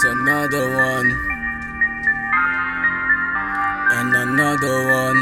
[0.00, 1.10] It's another one.
[3.90, 5.18] And another one.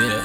[0.00, 0.24] Yeah.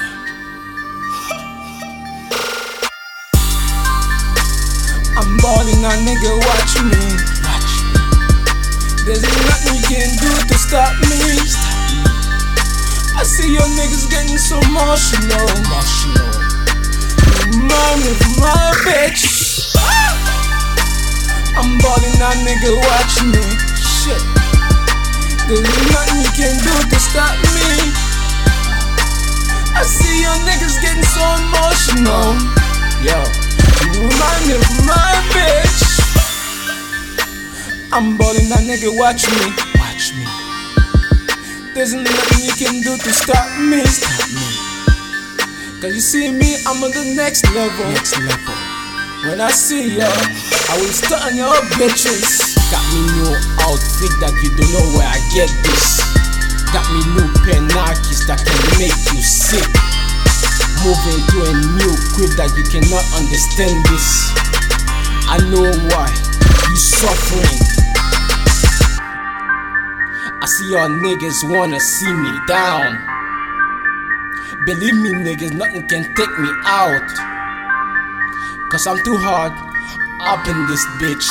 [5.20, 6.96] I'm balling on nigga, watch me.
[7.44, 8.00] Watch me.
[9.04, 11.20] There's nothing you can do to stop me.
[13.20, 15.44] I see your niggas getting so emotional.
[22.46, 23.42] Nigga, watch me.
[23.74, 24.22] Shit.
[25.50, 27.90] There's nothing you can do to stop me.
[29.74, 32.38] I see your niggas getting so emotional.
[33.02, 33.18] Yo,
[33.82, 35.82] you remind me of my bitch.
[37.92, 39.46] I'm balling on nigga, watch me.
[39.82, 40.24] Watch me.
[41.74, 43.84] There's nothing you can do to stop me.
[43.84, 44.46] Stop me.
[45.80, 47.90] Cause you see me, I'm on the next level.
[47.90, 48.55] Next level.
[49.26, 52.54] When I see ya, I will stun your bitches.
[52.70, 55.98] Got me new outfit that you don't know where I get this.
[56.70, 59.66] Got me new penakis that can make you sick.
[60.86, 64.30] Moving to a new crib that you cannot understand this.
[65.26, 66.06] I know why
[66.70, 67.58] you suffering.
[70.38, 72.94] I see y'all niggas wanna see me down.
[74.66, 77.35] Believe me, niggas, nothing can take me out.
[78.68, 79.54] Cause I'm too hard
[80.26, 81.22] up in this bitch.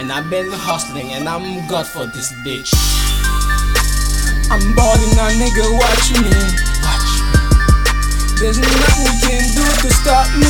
[0.00, 2.72] And I've been hustling and I'm God for this bitch.
[4.48, 6.32] I'm balling now, nigga, watch me.
[6.80, 7.12] Watch.
[8.40, 10.48] There's nothing you can do to stop me.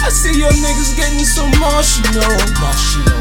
[0.00, 2.24] I see your niggas getting so emotional.
[2.56, 3.20] Emotional.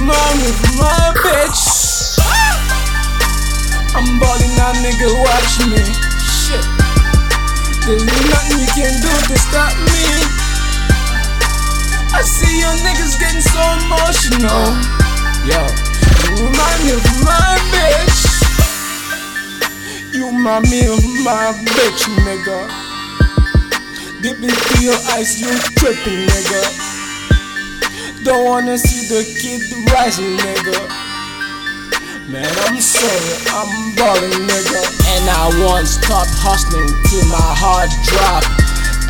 [0.00, 0.48] Mommy,
[0.80, 2.16] my bitch.
[3.92, 6.13] I'm balling now, nigga, watch me.
[7.84, 8.00] Shit.
[8.00, 10.04] There's nothing you can do to stop me.
[12.16, 14.72] I see your niggas getting so emotional.
[15.44, 15.60] Yo,
[16.24, 18.24] you remind me of my bitch.
[20.14, 22.72] You remind me of my bitch, nigga.
[24.22, 26.64] Deep into your eyes, you tripping, nigga.
[28.24, 29.60] Don't wanna see the kid
[29.92, 31.03] rising, nigga.
[32.34, 34.82] Man, I'm sorry, I'm balling, nigga.
[35.14, 38.42] And I won't stop hustling till my heart drop.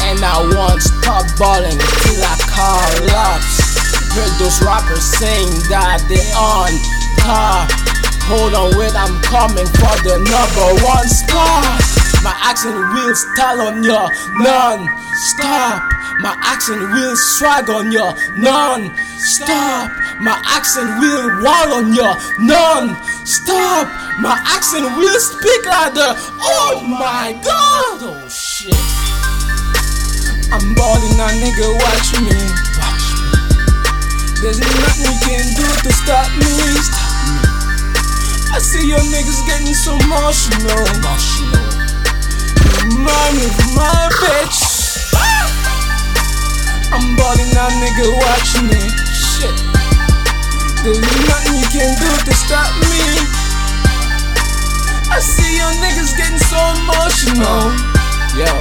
[0.05, 3.65] And I won't stop balling till I collapse.
[4.13, 6.69] Heard those rappers saying that they on
[7.25, 7.73] top.
[8.29, 11.81] Hold on, wait, I'm coming for the number one spot.
[12.21, 14.05] My accent will style on your
[14.37, 15.81] non-stop.
[16.21, 19.89] My accent will swag on your non-stop.
[20.21, 23.14] My accent will wall on your non-stop.
[23.25, 26.13] My accent will speak louder.
[26.45, 28.05] Oh my god!
[28.05, 28.77] Oh shit.
[30.53, 32.37] I'm balling now, nigga, watch me.
[32.77, 33.33] Watch me.
[34.45, 36.53] There's nothing you can do to stop me.
[36.85, 37.41] Stop me.
[38.53, 40.85] I see your niggas getting so emotional.
[41.01, 41.65] Emotional.
[42.85, 44.61] Remind me of my bitch.
[45.17, 45.49] Ah!
[46.93, 49.04] I'm balling now, nigga, watch me.
[51.35, 53.03] Nothing you can do to stop me.
[55.11, 57.75] I see your niggas getting so emotional.
[58.39, 58.55] Yo,